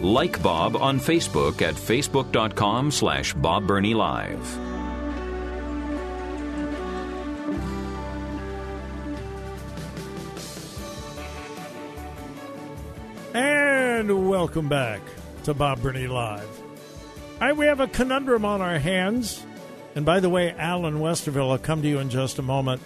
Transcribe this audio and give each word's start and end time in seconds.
Like 0.00 0.40
Bob 0.44 0.76
on 0.76 1.00
Facebook 1.00 1.60
at 1.60 1.74
facebook.com 1.74 2.92
slash 2.92 3.34
Bob 3.34 3.66
Burney 3.66 3.94
Live. 3.94 4.58
And 13.34 14.28
welcome 14.28 14.68
back 14.68 15.00
to 15.42 15.52
Bob 15.52 15.82
Burney 15.82 16.06
Live. 16.06 16.48
We 17.56 17.66
have 17.66 17.80
a 17.80 17.88
conundrum 17.88 18.44
on 18.44 18.60
our 18.60 18.78
hands. 18.78 19.44
And 19.96 20.06
by 20.06 20.20
the 20.20 20.30
way, 20.30 20.52
Al 20.52 20.86
in 20.86 20.98
Westerville, 21.00 21.50
I'll 21.50 21.58
come 21.58 21.82
to 21.82 21.88
you 21.88 21.98
in 21.98 22.08
just 22.08 22.38
a 22.38 22.42
moment. 22.42 22.80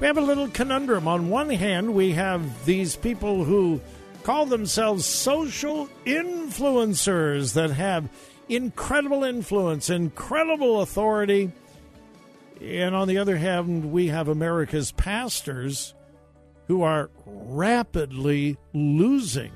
We 0.00 0.06
have 0.06 0.16
a 0.16 0.22
little 0.22 0.48
conundrum. 0.48 1.06
On 1.06 1.28
one 1.28 1.50
hand, 1.50 1.92
we 1.92 2.12
have 2.12 2.64
these 2.64 2.96
people 2.96 3.44
who 3.44 3.82
call 4.26 4.44
themselves 4.44 5.06
social 5.06 5.88
influencers 6.04 7.54
that 7.54 7.70
have 7.70 8.10
incredible 8.48 9.22
influence, 9.22 9.88
incredible 9.88 10.80
authority. 10.80 11.52
And 12.60 12.96
on 12.96 13.06
the 13.06 13.18
other 13.18 13.36
hand, 13.36 13.92
we 13.92 14.08
have 14.08 14.26
America's 14.26 14.90
pastors 14.90 15.94
who 16.66 16.82
are 16.82 17.08
rapidly 17.24 18.58
losing 18.74 19.52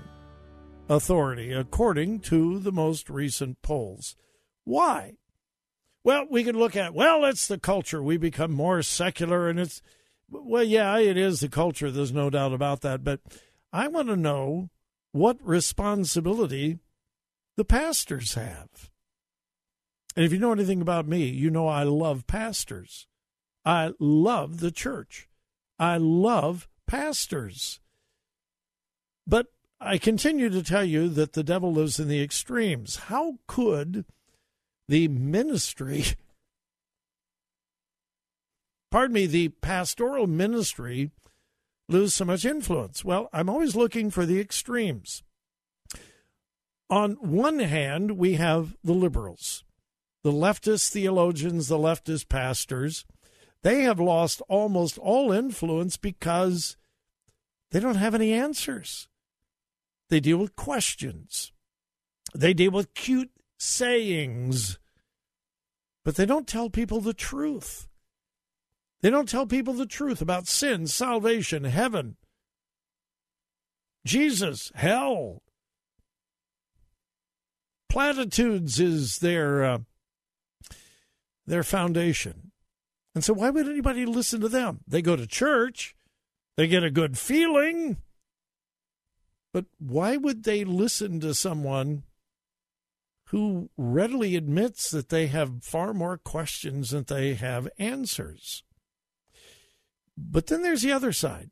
authority, 0.89 1.53
according 1.53 2.21
to 2.21 2.61
the 2.61 2.71
most 2.71 3.11
recent 3.11 3.61
polls. 3.63 4.15
Why? 4.63 5.15
Well, 6.05 6.27
we 6.31 6.45
could 6.45 6.55
look 6.55 6.77
at, 6.77 6.95
well, 6.95 7.25
it's 7.25 7.49
the 7.49 7.59
culture. 7.59 8.01
We 8.01 8.19
become 8.19 8.53
more 8.53 8.83
secular, 8.83 9.49
and 9.49 9.59
it's, 9.59 9.83
well, 10.31 10.63
yeah, 10.63 10.97
it 11.01 11.17
is 11.17 11.41
the 11.41 11.49
culture. 11.49 11.91
There's 11.91 12.13
no 12.13 12.31
doubt 12.31 12.53
about 12.53 12.83
that. 12.83 13.03
But 13.03 13.19
I 13.73 13.89
want 13.89 14.09
to 14.09 14.17
know 14.17 14.71
what 15.13 15.39
responsibility 15.43 16.79
the 17.57 17.65
pastors 17.65 18.35
have. 18.35 18.91
And 20.17 20.25
if 20.25 20.33
you 20.33 20.39
know 20.39 20.53
anything 20.53 20.81
about 20.81 21.07
me, 21.07 21.29
you 21.29 21.51
know 21.51 21.69
I 21.69 21.85
love 21.85 22.27
pastors. 22.27 23.07
I 23.65 23.93
love 23.99 24.61
the 24.61 24.71
church. 24.71 25.29
I 25.79 25.99
love 25.99 26.69
pastors. 26.87 27.81
But 29.27 29.47
I 29.81 29.99
continue 29.99 30.51
to 30.51 30.63
tell 30.63 30.85
you 30.85 31.09
that 31.11 31.35
the 31.35 31.45
devil 31.45 31.73
lives 31.73 32.01
in 32.01 32.09
the 32.09 32.23
extremes. 32.23 32.97
How 32.97 33.39
could 33.47 34.05
the 34.89 35.09
ministry, 35.09 36.05
pardon 38.91 39.15
me, 39.15 39.27
the 39.27 39.49
pastoral 39.49 40.27
ministry 40.27 41.13
lose 41.91 42.15
so 42.15 42.25
much 42.25 42.45
influence? 42.45 43.05
Well, 43.05 43.29
I'm 43.33 43.49
always 43.49 43.77
looking 43.77 44.11
for 44.11 44.25
the 44.25 44.41
extremes. 44.41 45.23
On 46.89 47.13
one 47.21 47.59
hand, 47.59 48.13
we 48.13 48.35
have 48.35 48.77
the 48.83 48.93
liberals, 48.93 49.65
the 50.25 50.33
leftist 50.33 50.91
theologians, 50.91 51.69
the 51.69 51.79
leftist 51.79 52.29
pastors. 52.29 53.05
They 53.63 53.83
have 53.83 54.01
lost 54.01 54.43
almost 54.49 54.99
all 54.99 55.33
influence 55.33 55.97
because 55.97 56.77
they 57.71 57.81
don't 57.81 57.97
have 57.97 58.15
any 58.15 58.33
answers. 58.33 59.09
They 60.09 60.21
deal 60.21 60.39
with 60.39 60.57
questions. 60.57 61.53
They 62.35 62.55
deal 62.55 62.73
with 62.73 62.95
cute 62.95 63.31
sayings, 63.59 64.79
but 66.05 66.17
they 66.17 66.27
don't 66.27 66.47
tell 66.47 66.71
people 66.71 67.01
the 67.01 67.15
truth. 67.15 67.89
They 69.03 69.11
don't 69.11 69.29
tell 69.29 69.47
people 69.47 69.75
the 69.75 69.87
truth 69.87 70.21
about 70.21 70.47
sin, 70.47 70.87
salvation, 70.87 71.65
heaven, 71.65 72.17
Jesus, 74.07 74.73
hell. 74.75 75.43
Platitudes 77.89 78.79
is 78.79 79.19
their 79.19 79.65
uh, 79.65 79.79
their 81.47 81.63
foundation. 81.63 82.53
And 83.15 83.25
so 83.25 83.35
why 83.35 83.51
would 83.51 83.69
anybody 83.69 84.07
listen 84.07 84.41
to 84.41 84.49
them? 84.49 84.81
They 84.87 85.03
go 85.03 85.17
to 85.17 85.27
church, 85.27 85.97
they 86.57 86.69
get 86.69 86.85
a 86.85 86.91
good 86.91 87.19
feeling, 87.19 87.97
but 89.53 89.67
why 89.79 90.17
would 90.17 90.45
they 90.45 90.65
listen 90.65 91.19
to 91.21 91.35
someone 91.35 92.05
who 93.27 93.71
readily 93.77 94.37
admits 94.37 94.91
that 94.91 95.09
they 95.09 95.27
have 95.27 95.65
far 95.65 95.93
more 95.93 96.19
questions 96.19 96.91
than 96.91 97.05
they 97.05 97.35
have 97.35 97.69
answers? 97.79 98.63
But 100.29 100.47
then 100.47 100.63
there's 100.63 100.83
the 100.83 100.93
other 100.93 101.13
side. 101.13 101.51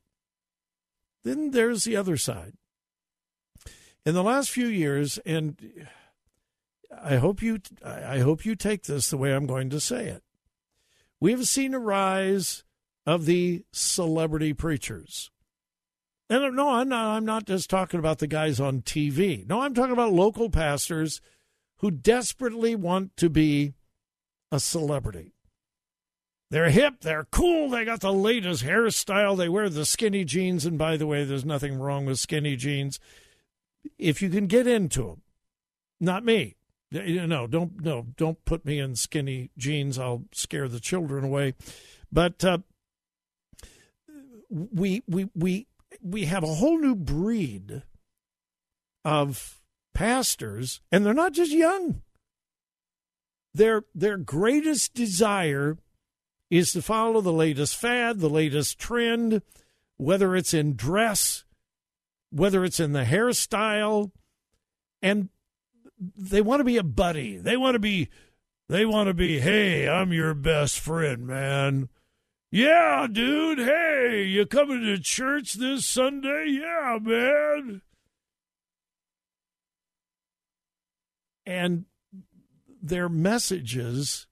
Then 1.25 1.51
there's 1.51 1.85
the 1.85 1.97
other 1.97 2.17
side. 2.17 2.55
In 4.05 4.15
the 4.15 4.23
last 4.23 4.51
few 4.51 4.67
years, 4.67 5.19
and 5.27 5.87
I 7.03 7.17
hope 7.17 7.43
you, 7.43 7.61
I 7.85 8.21
hope 8.21 8.45
you 8.45 8.55
take 8.55 8.85
this 8.85 9.11
the 9.11 9.17
way 9.17 9.35
I'm 9.35 9.47
going 9.47 9.71
to 9.71 9.81
say 9.81 10.07
it. 10.07 10.23
We 11.21 11.33
have 11.33 11.47
seen 11.49 11.75
a 11.75 11.79
rise 11.79 12.65
of 13.05 13.27
the 13.27 13.65
celebrity 13.73 14.53
preachers. 14.55 15.31
And 16.31 16.55
no, 16.55 16.71
I'm 16.71 16.89
not, 16.89 17.17
I'm 17.17 17.25
not 17.25 17.47
just 17.47 17.71
talking 17.71 17.99
about 17.99 18.19
the 18.19 18.27
guys 18.27 18.61
on 18.61 18.83
TV. 18.83 19.47
No, 19.47 19.63
I'm 19.63 19.75
talking 19.75 19.93
about 19.93 20.13
local 20.13 20.51
pastors 20.51 21.21
who 21.79 21.91
desperately 21.91 22.75
want 22.75 23.17
to 23.17 23.31
be 23.31 23.75
a 24.53 24.61
celebrity. 24.61 25.33
They're 26.51 26.71
hip, 26.71 27.01
they're 27.03 27.27
cool, 27.31 27.69
they 27.69 27.85
got 27.85 28.01
the 28.01 28.13
latest 28.13 28.65
hairstyle, 28.65 29.37
they 29.37 29.51
wear 29.51 29.69
the 29.69 29.85
skinny 29.85 30.25
jeans. 30.25 30.65
And 30.65 30.79
by 30.79 30.97
the 30.97 31.07
way, 31.07 31.25
there's 31.25 31.45
nothing 31.45 31.79
wrong 31.79 32.07
with 32.07 32.19
skinny 32.19 32.57
jeans 32.57 32.99
if 33.99 34.23
you 34.23 34.31
can 34.31 34.47
get 34.47 34.67
into 34.67 35.03
them. 35.03 35.23
Not 36.01 36.25
me. 36.25 36.57
No, 36.91 37.47
don't 37.47 37.83
no, 37.83 38.07
don't 38.17 38.43
put 38.47 38.65
me 38.65 38.79
in 38.79 38.97
skinny 38.97 39.51
jeans. 39.59 39.99
I'll 39.99 40.25
scare 40.33 40.69
the 40.69 40.81
children 40.81 41.23
away. 41.23 41.55
But 42.11 42.43
uh, 42.43 42.59
we 44.49 45.03
we 45.07 45.29
we 45.35 45.67
we 46.01 46.25
have 46.25 46.43
a 46.43 46.55
whole 46.55 46.79
new 46.79 46.95
breed 46.95 47.83
of 49.05 49.61
pastors, 49.93 50.81
and 50.91 51.05
they're 51.05 51.13
not 51.13 51.33
just 51.33 51.53
young. 51.53 52.01
Their 53.53 53.85
their 53.95 54.17
greatest 54.17 54.95
desire 54.95 55.77
is 56.51 56.73
to 56.73 56.83
follow 56.83 57.21
the 57.21 57.33
latest 57.33 57.77
fad, 57.77 58.21
the 58.21 58.31
latest 58.31 58.79
trend, 58.79 59.43
whether 59.97 60.35
it's 60.35 60.55
in 60.55 60.75
dress, 60.75 61.45
whether 62.31 62.65
it's 62.65 62.81
in 62.81 62.93
the 62.93 63.05
hairstyle, 63.05 64.11
and 65.03 65.29
they 66.17 66.41
want 66.41 66.61
to 66.61 66.65
be 66.65 66.77
a 66.77 66.83
buddy. 66.83 67.37
They 67.37 67.57
want 67.57 67.75
to 67.75 67.81
be 67.81 68.09
they 68.69 68.85
want 68.85 69.09
to 69.09 69.15
be, 69.15 69.41
"Hey, 69.41 69.89
I'm 69.89 70.13
your 70.13 70.35
best 70.35 70.79
friend, 70.79 71.27
man." 71.27 71.89
Yeah, 72.51 73.07
dude. 73.11 73.59
Hey, 73.59 74.25
you 74.25 74.47
coming 74.47 74.83
to 74.83 74.99
church 74.99 75.55
this 75.55 75.87
Sunday? 75.87 76.47
Yeah, 76.49 76.99
man. 77.01 77.83
And 81.45 81.85
their 82.83 83.09
messages 83.09 84.27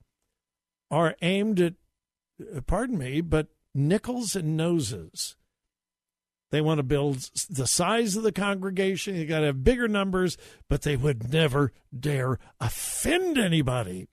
are 0.91 1.17
aimed 1.20 1.61
at 1.61 1.75
Uh, 2.41 2.61
pardon 2.61 2.99
me, 2.99 3.21
but 3.21 3.49
nickels 3.75 4.37
and 4.37 4.56
noses. 4.56 5.37
They 6.50 6.61
want 6.61 6.79
to 6.79 6.85
build 6.85 7.29
the 7.50 7.67
size 7.67 8.17
of 8.17 8.23
the 8.23 8.33
congregation. 8.33 9.17
You 9.17 9.27
got 9.27 9.41
to 9.41 9.47
have 9.47 9.65
bigger 9.65 9.88
numbers, 9.88 10.37
but 10.69 10.83
they 10.83 10.97
would 10.97 11.33
never 11.33 11.73
dare 11.99 12.38
offend 12.61 13.37
anybody 13.37 14.09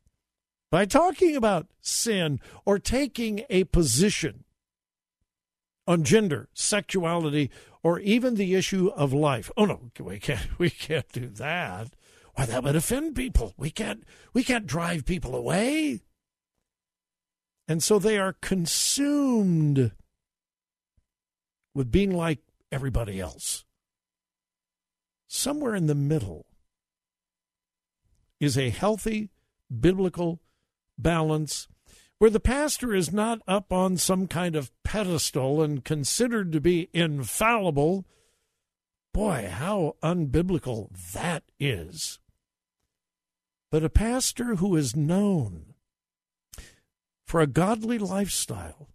by 0.72 0.86
talking 0.86 1.36
about 1.36 1.68
sin 1.80 2.40
or 2.66 2.80
taking 2.80 3.44
a 3.50 3.66
position 3.66 4.44
on 5.86 6.04
gender, 6.04 6.50
sexuality, 6.54 7.52
or 7.84 8.00
even 8.00 8.36
the 8.36 8.56
issue 8.56 8.88
of 8.96 9.14
life. 9.14 9.52
Oh 9.56 9.66
no, 9.66 9.92
we 10.00 10.20
can't 10.20 10.48
we 10.58 10.70
can't 10.70 11.10
do 11.12 11.28
that. 11.28 11.90
Why 12.36 12.46
that 12.46 12.64
would 12.64 12.76
offend 12.76 13.16
people. 13.16 13.54
We 13.58 13.70
can't 13.70 14.04
we 14.34 14.44
can't 14.44 14.66
drive 14.66 15.06
people 15.06 15.36
away. 15.36 16.02
And 17.68 17.82
so 17.82 17.98
they 17.98 18.18
are 18.18 18.36
consumed 18.42 19.92
with 21.74 21.92
being 21.92 22.12
like 22.12 22.40
everybody 22.72 23.20
else. 23.20 23.66
Somewhere 25.28 25.76
in 25.76 25.88
the 25.88 25.96
middle 25.96 26.46
is 28.40 28.58
a 28.58 28.70
healthy 28.70 29.30
biblical 29.80 30.42
balance 30.98 31.68
where 32.20 32.30
the 32.30 32.40
pastor 32.40 32.94
is 32.94 33.12
not 33.12 33.42
up 33.48 33.74
on 33.74 33.98
some 33.98 34.28
kind 34.28 34.56
of 34.56 34.72
pedestal 34.84 35.62
and 35.62 35.84
considered 35.84 36.52
to 36.52 36.62
be 36.62 36.90
infallible. 36.94 38.06
Boy, 39.14 39.50
how 39.52 39.96
unbiblical 40.02 40.90
that 41.14 41.44
is. 41.60 42.20
But 43.72 43.84
a 43.84 43.90
pastor 43.90 44.56
who 44.56 44.76
is 44.76 44.96
known 44.96 45.73
for 47.34 47.42
a 47.42 47.48
godly 47.48 47.98
lifestyle, 47.98 48.90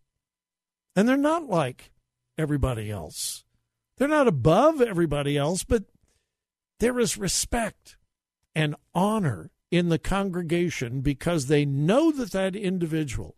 and 0.95 1.09
they're 1.09 1.17
not 1.17 1.49
like 1.49 1.91
everybody 2.39 2.89
else. 2.89 3.43
They're 3.97 4.07
not 4.07 4.29
above 4.29 4.81
everybody 4.81 5.37
else, 5.37 5.65
but 5.65 5.87
there 6.79 7.01
is 7.01 7.19
respect 7.19 7.97
and 8.55 8.77
honor 8.95 9.51
in 9.73 9.89
the 9.89 9.99
congregation 9.99 11.01
because 11.01 11.47
they 11.49 11.65
know 11.65 12.13
that 12.13 12.31
that 12.31 12.55
individual 12.55 13.35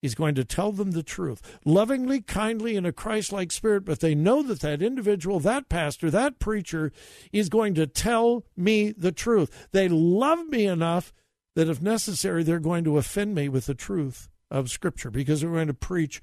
is 0.00 0.14
going 0.14 0.36
to 0.36 0.44
tell 0.44 0.70
them 0.70 0.92
the 0.92 1.02
truth 1.02 1.58
lovingly, 1.64 2.20
kindly, 2.20 2.76
in 2.76 2.86
a 2.86 2.92
Christ 2.92 3.32
like 3.32 3.50
spirit, 3.50 3.84
but 3.84 3.98
they 3.98 4.14
know 4.14 4.44
that 4.44 4.60
that 4.60 4.80
individual, 4.80 5.40
that 5.40 5.68
pastor, 5.68 6.08
that 6.08 6.38
preacher 6.38 6.92
is 7.32 7.48
going 7.48 7.74
to 7.74 7.88
tell 7.88 8.44
me 8.56 8.92
the 8.92 9.10
truth. 9.10 9.66
They 9.72 9.88
love 9.88 10.46
me 10.46 10.66
enough 10.66 11.12
that 11.54 11.68
if 11.68 11.82
necessary, 11.82 12.42
they're 12.42 12.58
going 12.58 12.84
to 12.84 12.98
offend 12.98 13.34
me 13.34 13.48
with 13.48 13.66
the 13.66 13.74
truth 13.74 14.28
of 14.50 14.70
Scripture 14.70 15.10
because 15.10 15.40
they're 15.40 15.50
going 15.50 15.66
to 15.66 15.74
preach 15.74 16.20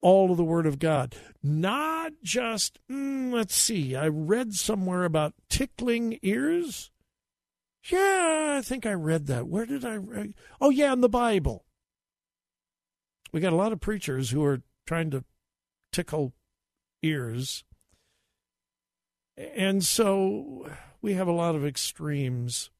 all 0.00 0.30
of 0.30 0.36
the 0.36 0.44
Word 0.44 0.66
of 0.66 0.78
God. 0.78 1.16
Not 1.42 2.12
just, 2.22 2.78
mm, 2.90 3.32
let's 3.32 3.56
see, 3.56 3.96
I 3.96 4.08
read 4.08 4.54
somewhere 4.54 5.04
about 5.04 5.34
tickling 5.48 6.18
ears. 6.22 6.90
Yeah, 7.90 8.56
I 8.58 8.62
think 8.62 8.84
I 8.84 8.92
read 8.92 9.26
that. 9.26 9.46
Where 9.46 9.66
did 9.66 9.84
I 9.84 9.96
read? 9.96 10.34
Oh, 10.60 10.70
yeah, 10.70 10.92
in 10.92 11.00
the 11.00 11.08
Bible. 11.08 11.64
We 13.32 13.40
got 13.40 13.52
a 13.52 13.56
lot 13.56 13.72
of 13.72 13.80
preachers 13.80 14.30
who 14.30 14.44
are 14.44 14.62
trying 14.86 15.10
to 15.10 15.24
tickle 15.92 16.32
ears. 17.02 17.64
And 19.36 19.84
so 19.84 20.68
we 21.02 21.14
have 21.14 21.28
a 21.28 21.32
lot 21.32 21.54
of 21.54 21.64
extremes. 21.64 22.70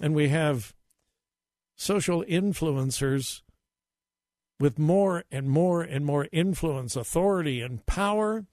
And 0.00 0.14
we 0.14 0.28
have 0.28 0.74
social 1.76 2.24
influencers 2.24 3.42
with 4.60 4.78
more 4.78 5.24
and 5.30 5.48
more 5.48 5.82
and 5.82 6.04
more 6.04 6.28
influence, 6.32 6.96
authority, 6.96 7.60
and 7.60 7.84
power 7.86 8.46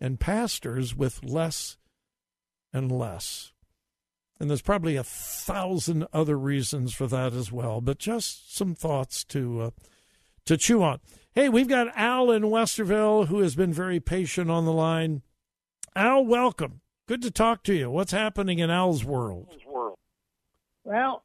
and 0.00 0.18
pastors 0.18 0.96
with 0.96 1.22
less 1.22 1.76
and 2.72 2.90
less. 2.90 3.52
And 4.40 4.50
there's 4.50 4.62
probably 4.62 4.96
a 4.96 5.04
thousand 5.04 6.06
other 6.12 6.36
reasons 6.36 6.92
for 6.92 7.06
that 7.06 7.32
as 7.32 7.52
well, 7.52 7.80
but 7.80 7.98
just 7.98 8.56
some 8.56 8.74
thoughts 8.74 9.22
to 9.26 9.60
uh, 9.60 9.70
to 10.46 10.56
chew 10.56 10.82
on. 10.82 10.98
Hey, 11.32 11.48
we've 11.48 11.68
got 11.68 11.96
Al 11.96 12.32
in 12.32 12.42
Westerville 12.42 13.28
who 13.28 13.38
has 13.40 13.54
been 13.54 13.72
very 13.72 14.00
patient 14.00 14.50
on 14.50 14.64
the 14.64 14.72
line. 14.72 15.22
Al, 15.94 16.24
welcome. 16.24 16.80
Good 17.08 17.22
to 17.22 17.30
talk 17.30 17.64
to 17.64 17.74
you. 17.74 17.90
What's 17.90 18.12
happening 18.12 18.60
in 18.60 18.70
Al's 18.70 19.04
world? 19.04 19.48
Well, 20.84 21.24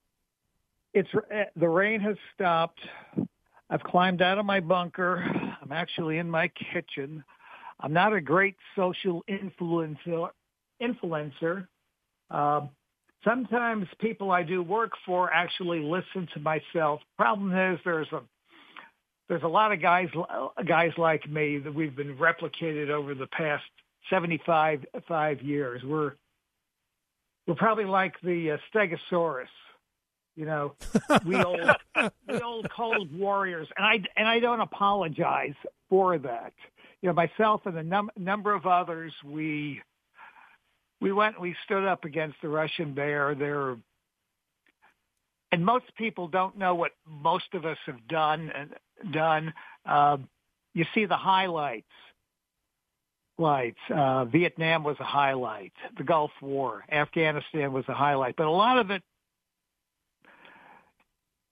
it's 0.94 1.10
uh, 1.14 1.44
the 1.56 1.70
rain 1.70 2.00
has 2.02 2.16
stopped. 2.34 2.80
I've 3.70 3.84
climbed 3.84 4.22
out 4.22 4.40
of 4.40 4.46
my 4.46 4.60
bunker. 4.60 5.24
I'm 5.62 5.72
actually 5.72 6.18
in 6.18 6.30
my 6.30 6.50
kitchen. 6.74 7.24
I'm 7.80 7.94
not 7.94 8.14
a 8.14 8.22
great 8.22 8.56
social 8.76 9.24
influencer. 9.30 10.30
Influencer. 10.82 11.68
Uh, 12.32 12.62
sometimes 13.24 13.88
people 14.00 14.32
I 14.32 14.42
do 14.44 14.64
work 14.64 14.92
for 15.06 15.32
actually 15.32 15.80
listen 15.80 16.28
to 16.34 16.40
myself. 16.40 17.02
Problem 17.18 17.52
is, 17.56 17.80
there's 17.86 18.12
a 18.14 18.22
there's 19.30 19.44
a 19.44 19.48
lot 19.48 19.72
of 19.72 19.82
guys 19.82 20.08
guys 20.68 20.92
like 20.98 21.30
me 21.30 21.60
that 21.60 21.74
we've 21.74 21.96
been 21.96 22.18
replicated 22.18 22.90
over 22.90 23.14
the 23.14 23.28
past 23.28 23.64
75 24.10 24.86
five 25.08 25.42
years. 25.42 25.84
We're 25.84 26.14
we're 27.46 27.56
probably 27.56 27.86
like 27.86 28.16
the 28.22 28.52
uh, 28.52 28.58
Stegosaurus. 28.74 29.48
You 30.36 30.46
know, 30.46 30.76
we 31.26 31.42
old 31.42 31.70
we 32.28 32.40
old 32.42 32.70
cold 32.70 33.18
warriors, 33.18 33.68
and 33.78 33.86
I 33.86 34.02
and 34.16 34.28
I 34.28 34.40
don't 34.40 34.62
apologize 34.62 35.56
for 35.90 36.18
that 36.20 36.54
you 37.02 37.10
know, 37.10 37.14
myself 37.14 37.62
and 37.66 37.78
a 37.78 37.84
num- 37.84 38.12
number 38.18 38.54
of 38.54 38.66
others, 38.66 39.14
we 39.24 39.82
we 41.00 41.12
went 41.12 41.40
we 41.40 41.56
stood 41.66 41.86
up 41.86 42.06
against 42.06 42.38
the 42.42 42.50
Russian 42.50 42.94
bear. 42.94 43.36
There, 43.36 43.78
and 45.52 45.64
most 45.66 45.86
people 45.98 46.28
don't 46.28 46.58
know 46.58 46.76
what 46.76 46.92
most 47.06 47.54
of 47.54 47.66
us 47.66 47.78
have 47.86 48.08
done 48.08 48.52
and 48.54 49.14
done. 49.14 49.54
Uh, 49.86 50.18
you 50.74 50.86
see 50.94 51.06
the 51.06 51.18
highlights. 51.18 51.86
Lights. 53.38 53.80
Uh, 53.94 54.26
Vietnam 54.26 54.84
was 54.84 54.98
a 55.00 55.04
highlight. 55.04 55.74
The 55.98 56.04
Gulf 56.04 56.32
War, 56.42 56.84
Afghanistan 56.92 57.72
was 57.72 57.86
a 57.88 57.94
highlight, 57.94 58.36
but 58.36 58.48
a 58.48 58.52
lot 58.52 58.80
of 58.80 58.90
it 58.92 59.04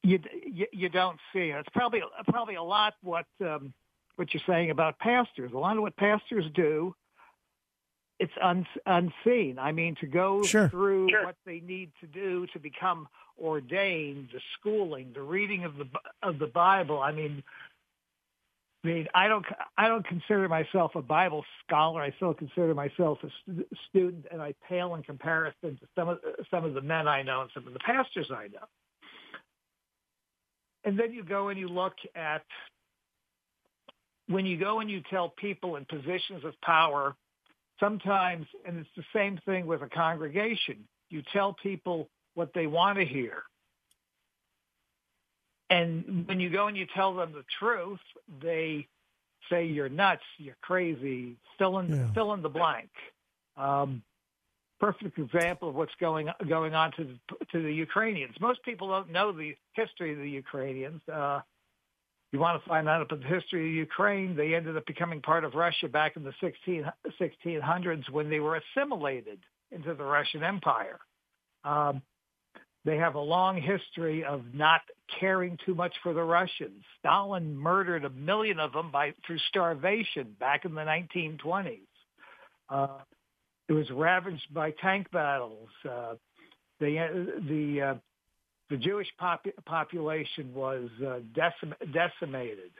you 0.05 0.19
you, 0.45 0.67
you 0.71 0.89
don't 0.89 1.17
see. 1.33 1.49
It's 1.49 1.69
probably 1.73 2.01
probably 2.27 2.55
a 2.55 2.63
lot 2.63 2.93
what 3.01 3.25
um, 3.41 3.73
what 4.15 4.33
you're 4.33 4.43
saying 4.47 4.69
about 4.69 4.99
pastors. 4.99 5.51
A 5.53 5.57
lot 5.57 5.75
of 5.75 5.81
what 5.81 5.95
pastors 5.97 6.45
do, 6.53 6.95
it's 8.19 8.31
un, 8.41 8.65
unseen. 8.85 9.57
I 9.59 9.71
mean, 9.71 9.95
to 10.01 10.07
go 10.07 10.43
sure. 10.43 10.69
through 10.69 11.09
sure. 11.09 11.25
what 11.25 11.35
they 11.45 11.59
need 11.59 11.91
to 12.01 12.07
do 12.07 12.45
to 12.53 12.59
become 12.59 13.07
ordained, 13.41 14.29
the 14.31 14.39
schooling, 14.59 15.11
the 15.13 15.21
reading 15.21 15.65
of 15.65 15.75
the 15.77 15.87
of 16.21 16.39
the 16.39 16.47
Bible. 16.47 17.01
I 17.01 17.11
mean, 17.11 17.43
I 18.85 18.87
mean, 18.87 19.07
I 19.15 19.27
don't, 19.27 19.45
I 19.79 19.87
don't 19.87 20.07
consider 20.07 20.47
myself 20.47 20.91
a 20.93 21.01
Bible 21.01 21.43
scholar. 21.65 22.03
I 22.03 22.11
still 22.17 22.35
consider 22.35 22.75
myself 22.75 23.17
a 23.23 23.29
st- 23.43 23.67
student, 23.89 24.27
and 24.31 24.39
I 24.39 24.53
pale 24.69 24.93
in 24.93 25.01
comparison 25.01 25.79
to 25.79 25.87
some 25.95 26.07
of 26.07 26.19
some 26.51 26.65
of 26.65 26.75
the 26.75 26.81
men 26.81 27.07
I 27.07 27.23
know 27.23 27.41
and 27.41 27.49
some 27.55 27.65
of 27.65 27.73
the 27.73 27.79
pastors 27.79 28.29
I 28.29 28.47
know. 28.47 28.67
And 30.83 30.99
then 30.99 31.13
you 31.13 31.23
go 31.23 31.49
and 31.49 31.59
you 31.59 31.67
look 31.67 31.95
at 32.15 32.43
when 34.27 34.45
you 34.45 34.55
go 34.55 34.81
and 34.81 34.91
you 34.91 35.01
tell 35.09 35.29
people 35.29 35.77
in 35.77 35.85
positions 35.85 36.43
of 36.43 36.53
power, 36.61 37.15
sometimes, 37.79 38.45
and 38.67 38.77
it's 38.77 38.89
the 38.95 39.03
same 39.15 39.39
thing 39.47 39.65
with 39.65 39.81
a 39.81 39.89
congregation, 39.89 40.87
you 41.09 41.23
tell 41.33 41.53
people 41.53 42.07
what 42.35 42.51
they 42.53 42.67
want 42.67 42.99
to 42.99 43.05
hear. 43.05 43.45
And 45.69 46.27
when 46.27 46.39
you 46.39 46.49
go 46.49 46.67
and 46.67 46.77
you 46.77 46.85
tell 46.93 47.15
them 47.15 47.33
the 47.33 47.43
truth, 47.59 47.99
they 48.41 48.87
say 49.49 49.65
you're 49.65 49.89
nuts, 49.89 50.23
you're 50.37 50.57
crazy, 50.61 51.37
fill 51.57 51.79
in, 51.79 51.89
yeah. 51.89 52.13
fill 52.13 52.33
in 52.33 52.41
the 52.41 52.49
blank. 52.49 52.89
Um, 53.57 54.03
perfect 54.79 55.17
example 55.17 55.69
of 55.69 55.75
what's 55.75 55.93
going 55.99 56.29
going 56.47 56.75
on 56.75 56.91
to 56.93 57.03
the, 57.03 57.45
to 57.51 57.61
the 57.61 57.73
Ukrainians. 57.73 58.35
Most 58.39 58.63
people 58.63 58.89
don't 58.89 59.11
know 59.11 59.31
the 59.31 59.55
history 59.73 60.11
of 60.13 60.19
the 60.19 60.29
Ukrainians. 60.29 61.01
Uh, 61.11 61.41
you 62.31 62.39
want 62.39 62.61
to 62.61 62.67
find 62.67 62.89
out 62.89 63.01
about 63.01 63.21
the 63.21 63.27
history 63.27 63.69
of 63.69 63.73
Ukraine, 63.73 64.35
they 64.35 64.55
ended 64.55 64.75
up 64.75 64.85
becoming 64.85 65.21
part 65.21 65.45
of 65.45 65.55
Russia 65.55 65.87
back 65.87 66.17
in 66.17 66.23
the 66.23 66.33
16, 66.41 66.85
1600s 67.19 68.09
when 68.09 68.29
they 68.29 68.41
were 68.41 68.59
assimilated 68.59 69.39
into 69.71 69.93
the 69.93 70.03
Russian 70.03 70.43
Empire. 70.43 70.99
Um, 71.63 72.01
they 72.85 72.97
have 72.97 73.15
a 73.15 73.19
long 73.19 73.59
history 73.59 74.23
of 74.23 74.43
not 74.53 74.81
caring 75.19 75.57
too 75.65 75.73
much 75.73 75.93
for 76.03 76.13
the 76.13 76.23
Russians. 76.23 76.83
Stalin 76.99 77.57
murdered 77.57 78.05
a 78.05 78.09
million 78.11 78.59
of 78.59 78.73
them 78.73 78.91
by 78.91 79.13
through 79.25 79.39
starvation 79.49 80.35
back 80.39 80.65
in 80.65 80.75
the 80.75 80.81
1920s. 80.81 81.79
Uh, 82.69 82.99
it 83.67 83.73
was 83.73 83.89
ravaged 83.89 84.53
by 84.53 84.71
tank 84.71 85.09
battles. 85.11 85.69
Uh, 85.83 86.13
the 86.79 87.41
the 87.49 87.81
uh, 87.81 87.95
the 88.69 88.77
Jewish 88.77 89.07
pop- 89.17 89.45
population 89.65 90.53
was 90.53 90.89
uh, 91.01 91.19
decim- 91.33 91.93
decimated. 91.93 92.71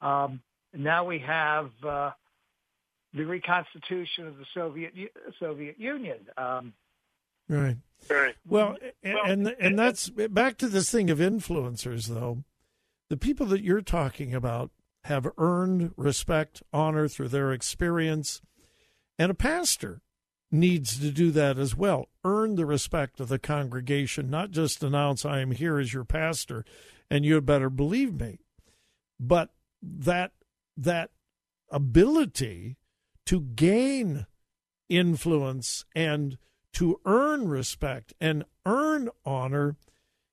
Um, 0.00 0.40
now 0.74 1.04
we 1.04 1.18
have 1.20 1.70
uh, 1.86 2.10
the 3.14 3.24
reconstitution 3.24 4.28
of 4.28 4.36
the 4.38 4.46
Soviet 4.54 4.92
Soviet 5.40 5.78
Union. 5.78 6.18
Um, 6.36 6.72
right. 7.50 7.76
Right. 8.08 8.34
Well, 8.46 8.76
and, 9.02 9.18
and 9.46 9.56
and 9.60 9.78
that's 9.78 10.08
back 10.10 10.56
to 10.58 10.68
this 10.68 10.90
thing 10.90 11.10
of 11.10 11.18
influencers, 11.18 12.06
though. 12.06 12.44
The 13.10 13.16
people 13.18 13.46
that 13.46 13.62
you're 13.62 13.82
talking 13.82 14.34
about 14.34 14.70
have 15.04 15.28
earned 15.38 15.92
respect, 15.96 16.62
honor 16.72 17.08
through 17.08 17.28
their 17.28 17.52
experience, 17.52 18.40
and 19.18 19.30
a 19.30 19.34
pastor 19.34 20.00
needs 20.50 20.98
to 20.98 21.10
do 21.12 21.30
that 21.32 21.58
as 21.58 21.76
well. 21.76 22.08
Earn 22.24 22.56
the 22.56 22.66
respect 22.66 23.20
of 23.20 23.28
the 23.28 23.38
congregation, 23.38 24.30
not 24.30 24.50
just 24.50 24.82
announce, 24.82 25.24
I 25.24 25.40
am 25.40 25.52
here 25.52 25.78
as 25.78 25.92
your 25.92 26.04
pastor, 26.04 26.64
and 27.10 27.24
you 27.24 27.34
had 27.34 27.46
better 27.46 27.70
believe 27.70 28.18
me. 28.20 28.38
but 29.20 29.50
that 29.82 30.32
that 30.76 31.10
ability 31.70 32.76
to 33.26 33.40
gain 33.40 34.26
influence 34.88 35.84
and 35.94 36.38
to 36.74 37.00
earn 37.04 37.48
respect 37.48 38.12
and 38.20 38.44
earn 38.64 39.08
honor 39.24 39.76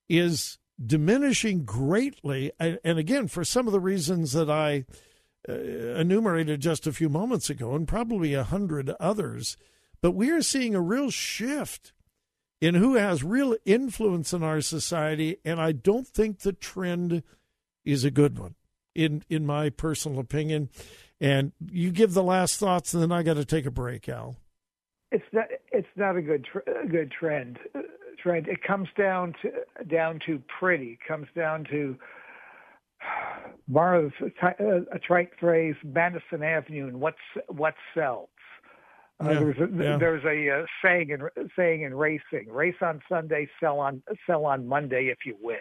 is 0.10 0.58
diminishing 0.84 1.66
greatly. 1.66 2.52
And 2.60 3.00
again, 3.00 3.28
for 3.28 3.44
some 3.44 3.68
of 3.68 3.74
the 3.74 3.80
reasons 3.80 4.34
that 4.34 4.50
I 4.50 4.86
uh, 5.50 5.54
enumerated 5.54 6.62
just 6.62 6.86
a 6.86 6.94
few 6.94 7.10
moments 7.10 7.50
ago, 7.50 7.74
and 7.74 7.88
probably 7.88 8.34
a 8.34 8.44
hundred 8.44 8.90
others, 9.00 9.58
but 10.02 10.12
we 10.12 10.30
are 10.30 10.42
seeing 10.42 10.76
a 10.76 10.82
real 10.82 11.10
shift 11.10 11.94
in 12.60 12.76
who 12.76 12.96
has 12.96 13.24
real 13.24 13.56
influence 13.66 14.34
in 14.34 14.44
our 14.44 14.62
society, 14.62 15.38
and 15.46 15.60
I 15.62 15.72
don't 15.72 16.08
think 16.08 16.40
the 16.40 16.54
trend 16.54 17.24
is 17.86 18.04
a 18.04 18.12
good 18.12 18.38
one, 18.38 18.56
in 18.96 19.24
in 19.30 19.46
my 19.46 19.70
personal 19.70 20.20
opinion. 20.20 20.70
And 21.20 21.54
you 21.72 21.92
give 21.92 22.14
the 22.14 22.24
last 22.24 22.60
thoughts, 22.60 22.94
and 22.94 23.02
then 23.02 23.12
I 23.12 23.24
got 23.24 23.36
to 23.36 23.46
take 23.46 23.66
a 23.66 23.72
break, 23.72 24.10
Al. 24.10 24.36
It's 25.12 25.26
not. 25.32 25.46
It's 25.78 25.88
not 25.96 26.16
a 26.16 26.22
good 26.22 26.46
tr- 26.46 26.70
a 26.70 26.88
good 26.88 27.12
trend. 27.12 27.60
Trend. 28.22 28.48
It 28.48 28.64
comes 28.64 28.88
down 28.98 29.34
to 29.44 29.86
down 29.86 30.20
to 30.26 30.42
pretty. 30.60 30.98
It 31.00 31.08
comes 31.08 31.28
down 31.36 31.66
to 31.66 31.96
borrow 33.68 34.12
a 34.92 35.00
trite 35.00 35.30
phrase, 35.40 35.76
Madison 35.84 36.42
Avenue, 36.42 36.88
and 36.88 37.00
what's 37.00 37.18
what 37.48 37.76
sells. 37.94 38.30
Uh, 39.24 39.30
yeah, 39.30 39.40
there's 39.40 39.58
a, 39.58 39.84
yeah. 39.84 39.98
there's 39.98 40.24
a 40.26 40.62
uh, 40.62 40.66
saying 40.84 41.10
in 41.10 41.50
saying 41.56 41.84
in 41.84 41.94
racing: 41.94 42.48
race 42.50 42.76
on 42.82 43.02
Sunday, 43.08 43.48
sell 43.60 43.80
on 43.80 44.02
sell 44.26 44.46
on 44.46 44.68
Monday 44.68 45.08
if 45.08 45.20
you 45.26 45.38
win. 45.40 45.58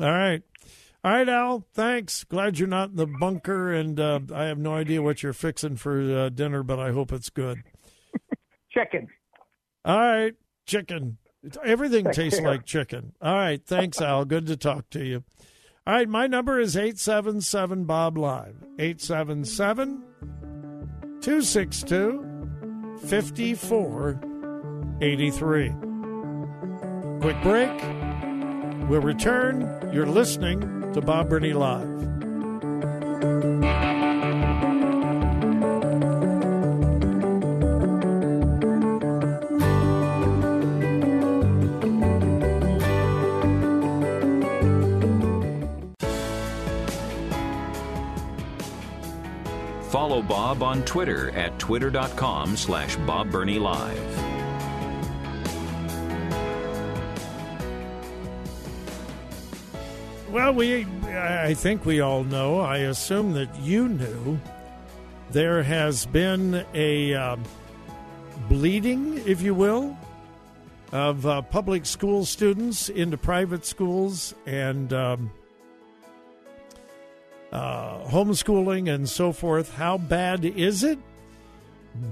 All 0.00 0.12
right. 0.12 0.42
All 1.06 1.12
right, 1.12 1.28
Al. 1.28 1.64
Thanks. 1.72 2.24
Glad 2.24 2.58
you're 2.58 2.66
not 2.66 2.90
in 2.90 2.96
the 2.96 3.06
bunker, 3.06 3.72
and 3.72 4.00
uh, 4.00 4.18
I 4.34 4.46
have 4.46 4.58
no 4.58 4.74
idea 4.74 5.02
what 5.02 5.22
you're 5.22 5.32
fixing 5.32 5.76
for 5.76 6.00
uh, 6.00 6.30
dinner, 6.30 6.64
but 6.64 6.80
I 6.80 6.90
hope 6.90 7.12
it's 7.12 7.30
good. 7.30 7.62
chicken. 8.72 9.06
All 9.84 10.00
right, 10.00 10.34
chicken. 10.66 11.18
Everything 11.64 12.10
tastes 12.10 12.40
like 12.40 12.64
chicken. 12.64 13.12
All 13.22 13.36
right, 13.36 13.64
thanks, 13.64 14.00
Al. 14.00 14.24
Good 14.24 14.48
to 14.48 14.56
talk 14.56 14.90
to 14.90 15.04
you. 15.04 15.22
All 15.86 15.94
right, 15.94 16.08
my 16.08 16.26
number 16.26 16.58
is 16.58 16.76
877 16.76 17.84
Bob 17.84 18.18
Live. 18.18 18.56
877 18.80 20.02
262 21.20 22.98
5483. 23.06 25.72
Quick 27.20 27.40
break. 27.44 27.80
We'll 28.90 29.02
return. 29.02 29.88
You're 29.92 30.06
listening 30.06 30.75
to 30.94 31.00
Bob 31.00 31.28
Burney 31.28 31.52
Live. 31.52 31.96
Follow 49.90 50.20
Bob 50.20 50.62
on 50.62 50.82
Twitter 50.84 51.30
at 51.30 51.58
twitter.com 51.58 52.56
slash 52.56 52.96
Bob 52.96 53.30
Live. 53.58 54.25
Well, 60.46 60.54
we 60.54 60.86
I 61.08 61.54
think 61.54 61.84
we 61.84 62.00
all 62.00 62.22
know. 62.22 62.60
I 62.60 62.76
assume 62.78 63.32
that 63.32 63.52
you 63.62 63.88
knew 63.88 64.38
there 65.32 65.60
has 65.64 66.06
been 66.06 66.64
a 66.72 67.14
uh, 67.14 67.36
bleeding, 68.48 69.20
if 69.26 69.42
you 69.42 69.54
will, 69.54 69.98
of 70.92 71.26
uh, 71.26 71.42
public 71.42 71.84
school 71.84 72.24
students 72.24 72.88
into 72.88 73.16
private 73.16 73.66
schools 73.66 74.36
and 74.46 74.92
um, 74.92 75.32
uh, 77.50 78.04
homeschooling 78.04 78.88
and 78.88 79.08
so 79.08 79.32
forth. 79.32 79.74
How 79.74 79.98
bad 79.98 80.44
is 80.44 80.84
it? 80.84 81.00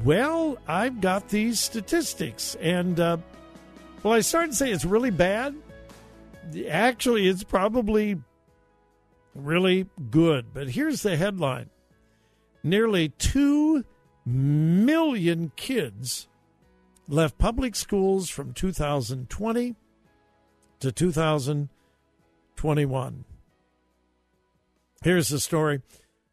Well, 0.03 0.59
I've 0.67 1.01
got 1.01 1.29
these 1.29 1.61
statistics, 1.61 2.57
and 2.57 2.99
uh, 2.99 3.19
well, 4.03 4.15
I 4.15 4.23
started 4.23 4.51
to 4.51 4.57
say 4.57 4.73
it's 4.73 4.85
really 4.85 5.13
bad 5.13 5.55
actually, 6.69 7.29
it's 7.29 7.45
probably 7.45 8.17
really 9.35 9.87
good. 10.11 10.53
But 10.53 10.71
here's 10.71 11.03
the 11.03 11.17
headline 11.17 11.71
Nearly 12.63 13.11
2 13.11 13.85
million 14.25 15.53
kids 15.57 16.29
left 17.09 17.39
public 17.39 17.77
schools 17.77 18.31
from 18.31 18.55
2020 18.55 19.75
to 20.81 20.93
2021. 20.93 23.25
Here's 25.03 25.29
the 25.29 25.41
story. 25.41 25.83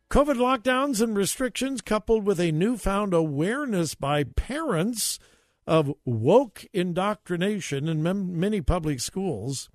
COVID 0.09 0.35
lockdowns 0.35 1.01
and 1.01 1.17
restrictions, 1.17 1.81
coupled 1.81 2.25
with 2.25 2.39
a 2.39 2.51
newfound 2.51 3.13
awareness 3.13 3.93
by 3.95 4.23
parents 4.23 5.19
of 5.67 5.93
woke 6.05 6.65
indoctrination 6.73 7.87
in 7.87 8.01
many 8.03 8.61
public 8.61 8.99
schools, 8.99 9.69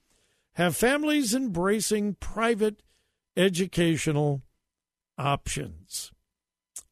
have 0.57 0.75
families 0.75 1.35
embracing 1.35 2.15
private 2.15 2.83
educational 3.37 4.43
options. 5.19 6.13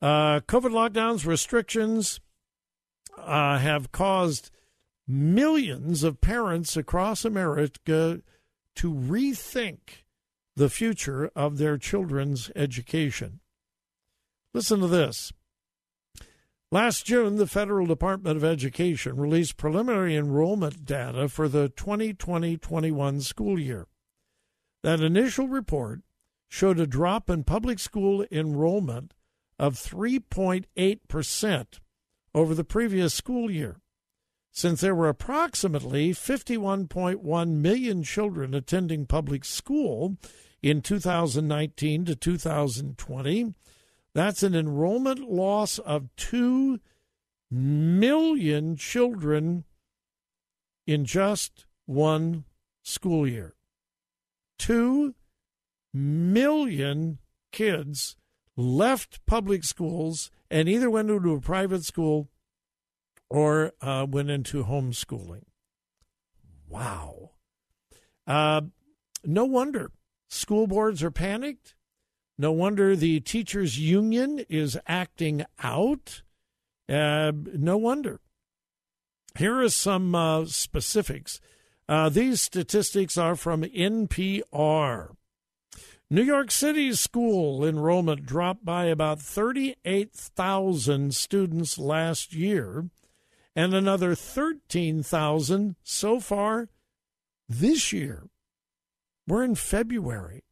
Uh, 0.02 0.40
COVID 0.40 0.70
lockdowns, 0.70 1.26
restrictions 1.26 2.20
uh, 3.16 3.58
have 3.58 3.90
caused 3.90 4.50
millions 5.08 6.02
of 6.02 6.20
parents 6.20 6.76
across 6.76 7.24
America 7.24 8.20
to 8.76 8.92
rethink 8.92 10.04
the 10.56 10.68
future 10.68 11.30
of 11.34 11.56
their 11.56 11.78
children's 11.78 12.50
education. 12.54 13.40
Listen 14.52 14.80
to 14.80 14.88
this. 14.88 15.32
Last 16.74 17.06
June, 17.06 17.36
the 17.36 17.46
Federal 17.46 17.86
Department 17.86 18.36
of 18.36 18.42
Education 18.42 19.16
released 19.16 19.56
preliminary 19.56 20.16
enrollment 20.16 20.84
data 20.84 21.28
for 21.28 21.48
the 21.48 21.68
2020 21.68 22.56
21 22.56 23.20
school 23.20 23.60
year. 23.60 23.86
That 24.82 24.98
initial 24.98 25.46
report 25.46 26.00
showed 26.48 26.80
a 26.80 26.86
drop 26.88 27.30
in 27.30 27.44
public 27.44 27.78
school 27.78 28.26
enrollment 28.28 29.14
of 29.56 29.74
3.8% 29.74 31.66
over 32.34 32.54
the 32.56 32.64
previous 32.64 33.14
school 33.14 33.52
year. 33.52 33.76
Since 34.50 34.80
there 34.80 34.96
were 34.96 35.08
approximately 35.08 36.10
51.1 36.10 37.48
million 37.50 38.02
children 38.02 38.52
attending 38.52 39.06
public 39.06 39.44
school 39.44 40.16
in 40.60 40.82
2019 40.82 42.04
to 42.06 42.16
2020, 42.16 43.54
that's 44.14 44.42
an 44.42 44.54
enrollment 44.54 45.30
loss 45.30 45.78
of 45.78 46.08
2 46.16 46.80
million 47.50 48.76
children 48.76 49.64
in 50.86 51.04
just 51.04 51.66
one 51.86 52.44
school 52.82 53.26
year. 53.26 53.54
2 54.58 55.14
million 55.92 57.18
kids 57.52 58.16
left 58.56 59.24
public 59.26 59.64
schools 59.64 60.30
and 60.50 60.68
either 60.68 60.90
went 60.90 61.10
into 61.10 61.34
a 61.34 61.40
private 61.40 61.84
school 61.84 62.28
or 63.28 63.72
uh, 63.80 64.06
went 64.08 64.30
into 64.30 64.64
homeschooling. 64.64 65.42
Wow. 66.68 67.30
Uh, 68.26 68.62
no 69.24 69.44
wonder 69.44 69.90
school 70.28 70.66
boards 70.66 71.02
are 71.02 71.10
panicked. 71.10 71.74
No 72.36 72.52
wonder 72.52 72.96
the 72.96 73.20
teachers' 73.20 73.78
union 73.78 74.44
is 74.48 74.78
acting 74.86 75.44
out. 75.62 76.22
Uh, 76.88 77.32
no 77.34 77.76
wonder. 77.76 78.20
Here 79.38 79.60
are 79.60 79.68
some 79.68 80.14
uh, 80.14 80.46
specifics. 80.46 81.40
Uh, 81.88 82.08
these 82.08 82.40
statistics 82.40 83.18
are 83.18 83.36
from 83.36 83.62
NPR. 83.62 85.14
New 86.10 86.22
York 86.22 86.50
City's 86.50 87.00
school 87.00 87.64
enrollment 87.64 88.26
dropped 88.26 88.64
by 88.64 88.84
about 88.86 89.20
38,000 89.20 91.14
students 91.14 91.78
last 91.78 92.32
year 92.34 92.90
and 93.56 93.74
another 93.74 94.14
13,000 94.14 95.76
so 95.82 96.20
far 96.20 96.68
this 97.48 97.92
year. 97.92 98.24
We're 99.26 99.44
in 99.44 99.54
February. 99.54 100.44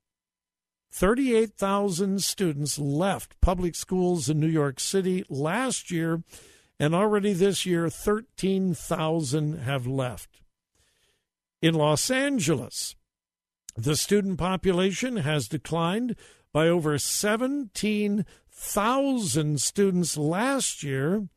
38,000 0.93 2.23
students 2.23 2.79
left 2.79 3.41
public 3.41 3.75
schools 3.75 4.29
in 4.29 4.39
New 4.39 4.47
York 4.47 4.79
City 4.79 5.25
last 5.31 5.91
year, 5.91 6.23
and 6.79 6.95
already 6.95 7.33
this 7.33 7.65
year, 7.65 7.89
13,000 7.89 9.61
have 9.61 9.87
left. 9.87 10.43
In 11.63 11.75
Los 11.75 12.11
Angeles, 12.11 12.95
The 13.75 13.97
student 13.97 14.39
population 14.39 15.17
has 15.17 15.49
declined 15.49 16.15
by 16.53 16.69
over 16.69 16.99
17,000 16.99 19.61
students 19.61 20.19
last 20.19 20.83
year 20.83 21.29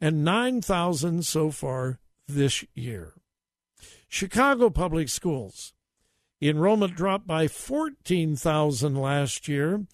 and 0.00 0.24
9,000 0.24 1.26
so 1.26 1.50
far 1.50 1.98
this 2.28 2.64
year. 2.74 3.14
Chicago 4.08 4.70
Public 4.70 5.08
Schools. 5.08 5.72
Enrollment 6.48 6.94
dropped 6.94 7.26
by 7.26 7.48
14,000 7.48 8.94
last 8.94 9.46
year 9.46 9.84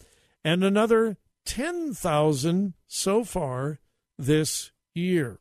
and 0.44 0.62
another 0.62 1.16
10,000 1.44 2.74
so 2.86 3.24
far 3.24 3.80
this 4.18 4.70
year. 4.94 5.40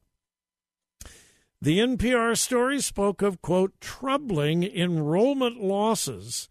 The 1.62 1.79
NPR 1.79 2.38
story 2.38 2.81
spoke 2.81 3.21
of, 3.21 3.41
quote, 3.41 3.79
troubling 3.79 4.63
enrollment 4.63 5.62
losses, 5.62 6.50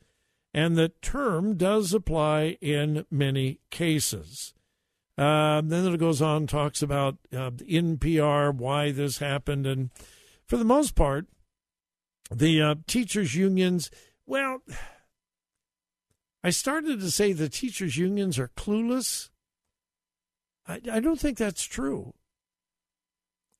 and 0.53 0.77
the 0.77 0.89
term 1.03 1.57
does 1.57 1.93
apply 1.93 2.57
in 2.61 3.07
many 3.11 3.61
cases. 3.71 4.55
Uh, 5.17 5.63
then 5.65 5.93
it 5.93 5.99
goes 5.99 6.21
on, 6.21 6.47
talks 6.47 6.83
about 6.83 7.17
uh, 7.33 7.51
NPR, 7.51 8.55
why 8.55 8.91
this 8.91 9.19
happened, 9.19 9.67
and 9.67 9.91
for 10.47 10.57
the 10.57 10.65
most 10.65 10.95
part, 10.95 11.27
the 12.31 12.61
uh, 12.61 12.75
teachers' 12.87 13.35
unions, 13.35 13.91
well, 14.27 14.63
I 16.43 16.51
started 16.51 17.01
to 17.01 17.11
say 17.11 17.33
the 17.33 17.49
teachers' 17.49 17.97
unions 17.97 18.39
are 18.39 18.51
clueless. 18.57 19.31
I, 20.67 20.81
I 20.91 21.01
don't 21.01 21.19
think 21.19 21.39
that's 21.39 21.65
true. 21.65 22.15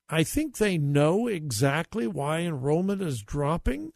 I 0.09 0.23
think 0.23 0.59
they 0.59 0.77
know 0.77 1.27
exactly 1.27 2.07
why 2.07 2.41
enrollment 2.41 3.01
is 3.01 3.23
dropping, 3.23 3.93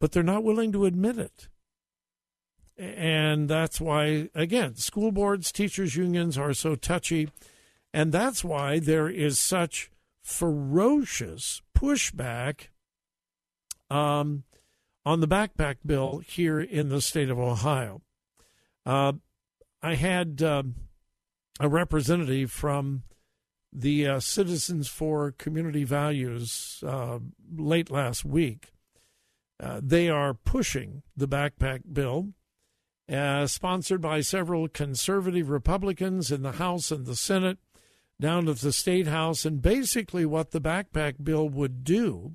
but 0.00 0.12
they're 0.12 0.22
not 0.22 0.44
willing 0.44 0.72
to 0.72 0.86
admit 0.86 1.18
it. 1.18 1.48
And 2.76 3.48
that's 3.48 3.80
why, 3.80 4.28
again, 4.34 4.74
school 4.74 5.12
boards, 5.12 5.50
teachers' 5.50 5.96
unions 5.96 6.36
are 6.36 6.52
so 6.52 6.74
touchy. 6.74 7.30
And 7.94 8.12
that's 8.12 8.44
why 8.44 8.78
there 8.80 9.08
is 9.08 9.38
such 9.38 9.90
ferocious 10.22 11.62
pushback 11.74 12.66
um, 13.88 14.44
on 15.06 15.20
the 15.20 15.28
backpack 15.28 15.76
bill 15.86 16.20
here 16.26 16.60
in 16.60 16.88
the 16.88 17.00
state 17.00 17.30
of 17.30 17.38
Ohio. 17.38 18.02
Uh, 18.84 19.12
I 19.80 19.94
had 19.94 20.42
um, 20.42 20.74
a 21.60 21.68
representative 21.68 22.50
from 22.50 23.04
the 23.72 24.06
uh, 24.06 24.20
Citizens 24.20 24.88
for 24.88 25.30
Community 25.30 25.84
Values 25.84 26.82
uh, 26.84 27.20
late 27.56 27.88
last 27.88 28.24
week. 28.24 28.72
Uh, 29.62 29.80
they 29.82 30.08
are 30.08 30.34
pushing 30.34 31.02
the 31.16 31.28
backpack 31.28 31.82
bill, 31.92 32.32
uh, 33.10 33.46
sponsored 33.46 34.00
by 34.00 34.20
several 34.20 34.66
conservative 34.66 35.48
Republicans 35.48 36.32
in 36.32 36.42
the 36.42 36.52
House 36.52 36.90
and 36.90 37.06
the 37.06 37.16
Senate, 37.16 37.58
down 38.20 38.46
to 38.46 38.54
the 38.54 38.72
state 38.72 39.06
house. 39.06 39.44
And 39.44 39.62
basically, 39.62 40.26
what 40.26 40.50
the 40.50 40.60
backpack 40.60 41.22
bill 41.22 41.48
would 41.48 41.84
do 41.84 42.34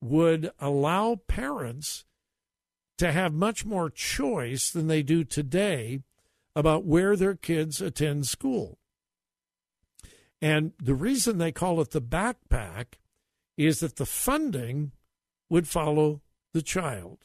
would 0.00 0.50
allow 0.58 1.16
parents 1.26 2.04
to 2.98 3.12
have 3.12 3.32
much 3.32 3.64
more 3.64 3.90
choice 3.90 4.70
than 4.70 4.86
they 4.86 5.02
do 5.02 5.24
today 5.24 6.00
about 6.54 6.84
where 6.84 7.16
their 7.16 7.34
kids 7.34 7.80
attend 7.80 8.26
school. 8.26 8.78
And 10.42 10.72
the 10.78 10.94
reason 10.94 11.38
they 11.38 11.52
call 11.52 11.80
it 11.80 11.90
the 11.90 12.00
backpack 12.00 12.94
is 13.56 13.80
that 13.80 13.96
the 13.96 14.06
funding 14.06 14.92
would 15.48 15.68
follow 15.68 16.22
the 16.52 16.62
child. 16.62 17.18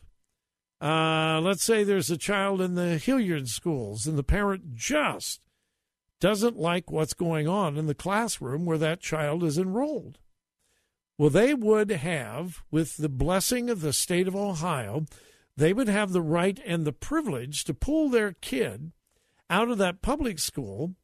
Uh, 0.81 1.39
let's 1.41 1.63
say 1.63 1.83
there's 1.83 2.11
a 2.11 2.17
child 2.17 2.61
in 2.61 2.75
the 2.75 2.97
Hilliard 2.97 3.47
schools 3.47 4.05
and 4.05 4.17
the 4.17 4.23
parent 4.23 4.75
just 4.75 5.41
doesn't 6.19 6.57
like 6.57 6.91
what's 6.91 7.13
going 7.13 7.47
on 7.47 7.77
in 7.77 7.87
the 7.87 7.95
classroom 7.95 8.65
where 8.65 8.77
that 8.77 8.99
child 8.99 9.43
is 9.43 9.57
enrolled. 9.57 10.19
Well, 11.17 11.29
they 11.29 11.53
would 11.53 11.91
have, 11.91 12.63
with 12.71 12.97
the 12.97 13.09
blessing 13.09 13.69
of 13.69 13.81
the 13.81 13.93
state 13.93 14.27
of 14.27 14.35
Ohio, 14.35 15.05
they 15.55 15.71
would 15.71 15.87
have 15.87 16.11
the 16.11 16.21
right 16.21 16.59
and 16.65 16.85
the 16.85 16.91
privilege 16.91 17.63
to 17.63 17.73
pull 17.73 18.09
their 18.09 18.33
kid 18.33 18.91
out 19.49 19.69
of 19.69 19.77
that 19.77 20.01
public 20.01 20.39
school 20.39 20.95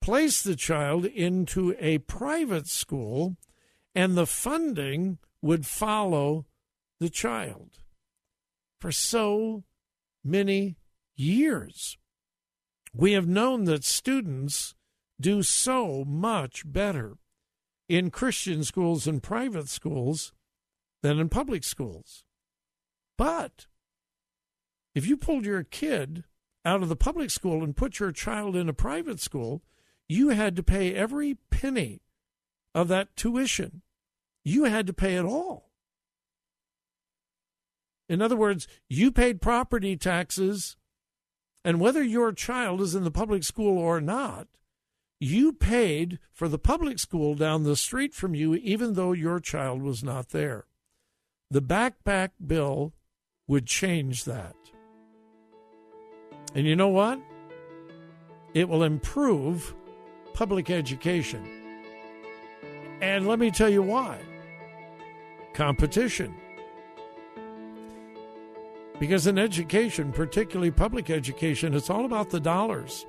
place 0.00 0.42
the 0.42 0.56
child 0.56 1.06
into 1.06 1.76
a 1.78 1.98
private 1.98 2.66
school, 2.66 3.36
and 3.94 4.16
the 4.16 4.26
funding 4.26 5.18
would 5.40 5.64
follow 5.64 6.44
the 6.98 7.08
child 7.08 7.78
for 8.80 8.90
so 8.90 9.62
many 10.24 10.76
years. 11.14 11.96
We 12.92 13.12
have 13.12 13.28
known 13.28 13.64
that 13.64 13.84
students 13.84 14.74
do 15.20 15.42
so 15.44 16.04
much 16.04 16.64
better 16.66 17.16
in 17.92 18.10
Christian 18.10 18.64
schools 18.64 19.06
and 19.06 19.22
private 19.22 19.68
schools 19.68 20.32
than 21.02 21.18
in 21.18 21.28
public 21.28 21.62
schools. 21.62 22.24
But 23.18 23.66
if 24.94 25.06
you 25.06 25.18
pulled 25.18 25.44
your 25.44 25.62
kid 25.62 26.24
out 26.64 26.82
of 26.82 26.88
the 26.88 26.96
public 26.96 27.30
school 27.30 27.62
and 27.62 27.76
put 27.76 28.00
your 28.00 28.10
child 28.10 28.56
in 28.56 28.66
a 28.66 28.72
private 28.72 29.20
school, 29.20 29.62
you 30.08 30.30
had 30.30 30.56
to 30.56 30.62
pay 30.62 30.94
every 30.94 31.36
penny 31.50 32.00
of 32.74 32.88
that 32.88 33.14
tuition. 33.14 33.82
You 34.42 34.64
had 34.64 34.86
to 34.86 34.94
pay 34.94 35.16
it 35.16 35.26
all. 35.26 35.68
In 38.08 38.22
other 38.22 38.36
words, 38.36 38.66
you 38.88 39.12
paid 39.12 39.42
property 39.42 39.98
taxes, 39.98 40.76
and 41.62 41.78
whether 41.78 42.02
your 42.02 42.32
child 42.32 42.80
is 42.80 42.94
in 42.94 43.04
the 43.04 43.10
public 43.10 43.44
school 43.44 43.76
or 43.76 44.00
not, 44.00 44.48
you 45.22 45.52
paid 45.52 46.18
for 46.32 46.48
the 46.48 46.58
public 46.58 46.98
school 46.98 47.36
down 47.36 47.62
the 47.62 47.76
street 47.76 48.12
from 48.12 48.34
you, 48.34 48.54
even 48.56 48.94
though 48.94 49.12
your 49.12 49.38
child 49.38 49.80
was 49.80 50.02
not 50.02 50.30
there. 50.30 50.66
The 51.48 51.62
backpack 51.62 52.30
bill 52.44 52.92
would 53.46 53.66
change 53.66 54.24
that. 54.24 54.56
And 56.56 56.66
you 56.66 56.74
know 56.74 56.88
what? 56.88 57.20
It 58.52 58.68
will 58.68 58.82
improve 58.82 59.74
public 60.34 60.70
education. 60.70 61.46
And 63.00 63.28
let 63.28 63.38
me 63.38 63.52
tell 63.52 63.68
you 63.68 63.82
why 63.82 64.18
competition. 65.54 66.34
Because 68.98 69.26
in 69.26 69.38
education, 69.38 70.10
particularly 70.10 70.70
public 70.70 71.10
education, 71.10 71.74
it's 71.74 71.90
all 71.90 72.06
about 72.06 72.30
the 72.30 72.40
dollars. 72.40 73.06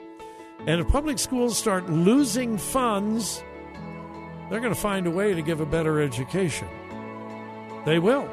And 0.60 0.80
if 0.82 0.88
public 0.88 1.20
schools 1.20 1.58
start 1.58 1.90
losing 1.90 2.58
funds, 2.58 3.44
they're 4.50 4.62
going 4.62 4.74
to 4.74 4.80
find 4.80 5.08
a 5.08 5.12
way 5.12 5.34
to 5.34 5.42
give 5.42 5.60
a 5.62 5.66
better 5.66 6.02
education. 6.02 6.68
They 7.86 8.00
will. 8.00 8.30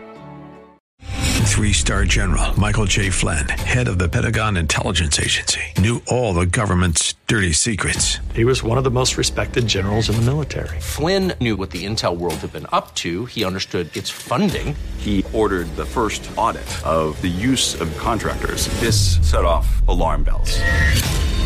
Three 1.51 1.73
star 1.75 2.07
general 2.07 2.59
Michael 2.59 2.87
J. 2.87 3.11
Flynn, 3.11 3.47
head 3.49 3.87
of 3.87 3.99
the 3.99 4.09
Pentagon 4.09 4.57
Intelligence 4.57 5.21
Agency, 5.21 5.61
knew 5.77 6.01
all 6.07 6.33
the 6.33 6.47
government's 6.47 7.15
dirty 7.27 7.53
secrets. 7.53 8.17
He 8.35 8.47
was 8.47 8.63
one 8.63 8.79
of 8.79 8.85
the 8.85 8.91
most 8.91 9.19
respected 9.19 9.67
generals 9.67 10.09
in 10.09 10.17
the 10.17 10.23
military. 10.23 10.81
Flynn 10.81 11.35
knew 11.39 11.57
what 11.57 11.71
the 11.71 11.85
intel 11.85 12.17
world 12.17 12.37
had 12.37 12.53
been 12.53 12.67
up 12.73 12.95
to, 12.97 13.27
he 13.27 13.45
understood 13.45 13.95
its 13.95 14.09
funding. 14.09 14.75
He 14.97 15.23
ordered 15.35 15.67
the 15.77 15.85
first 15.85 16.31
audit 16.35 16.71
of 16.87 17.21
the 17.21 17.29
use 17.29 17.79
of 17.79 17.95
contractors. 17.99 18.69
This 18.81 19.19
set 19.29 19.45
off 19.45 19.87
alarm 19.87 20.23
bells. 20.23 20.59